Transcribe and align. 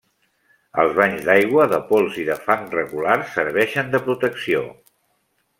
Els 0.83 0.93
banys 0.99 1.27
d’aigua, 1.27 1.67
de 1.75 1.79
pols 1.91 2.17
i 2.23 2.27
de 2.31 2.39
fang 2.47 2.65
regulars 2.73 3.31
serveixen 3.37 3.95
de 3.97 4.05
protecció. 4.09 4.65